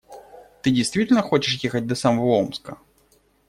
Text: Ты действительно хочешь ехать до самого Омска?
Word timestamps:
Ты 0.63 0.71
действительно 0.71 1.21
хочешь 1.21 1.59
ехать 1.63 1.85
до 1.85 1.93
самого 1.93 2.35
Омска? 2.39 2.79